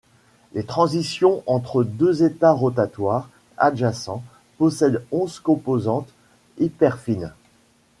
Les 0.53 0.63
transitions 0.65 1.43
entre 1.45 1.83
deux 1.83 2.23
états 2.23 2.53
rotatoires 2.53 3.29
adjacents 3.59 4.23
possèdent 4.57 5.05
onze 5.11 5.39
composantes 5.39 6.09
hyperfines. 6.57 7.31